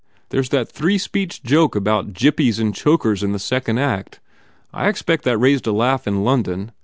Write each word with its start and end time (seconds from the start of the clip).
There 0.29 0.39
s 0.39 0.49
that 0.49 0.67
three 0.67 0.97
speech 0.97 1.43
joke 1.43 1.75
about 1.75 2.13
Gippies 2.13 2.59
and 2.59 2.73
Chokers 2.73 3.21
in 3.21 3.33
the 3.33 3.37
second 3.37 3.77
act. 3.77 4.19
I 4.73 4.87
expect 4.89 5.25
that 5.25 5.37
raised 5.37 5.67
a 5.67 5.71
laugh 5.71 6.07
in 6.07 6.23
London. 6.23 6.71